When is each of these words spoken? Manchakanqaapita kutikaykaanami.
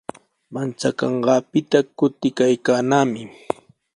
Manchakanqaapita 0.53 1.79
kutikaykaanami. 1.97 3.21